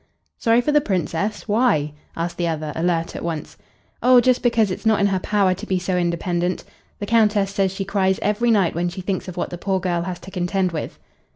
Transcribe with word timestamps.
"Sorry 0.39 0.61
for 0.61 0.71
the 0.71 0.81
Princess? 0.81 1.47
Why?" 1.47 1.93
asked 2.17 2.37
the 2.37 2.47
other, 2.47 2.73
alert 2.75 3.15
at 3.15 3.23
once. 3.23 3.55
"Oh, 4.01 4.19
just 4.19 4.41
because 4.41 4.71
it's 4.71 4.83
not 4.83 4.99
in 4.99 5.05
her 5.05 5.19
power 5.19 5.53
to 5.53 5.65
be 5.67 5.77
so 5.77 5.95
independent. 5.95 6.63
The 6.97 7.05
Countess 7.05 7.51
says 7.53 7.71
she 7.71 7.85
cries 7.85 8.17
every 8.23 8.49
night 8.49 8.73
when 8.73 8.89
she 8.89 9.01
thinks 9.01 9.27
of 9.27 9.37
what 9.37 9.51
the 9.51 9.59
poor 9.59 9.79
girl 9.79 10.01
has 10.01 10.17
to 10.21 10.31
contend 10.31 10.71
with." 10.71 10.97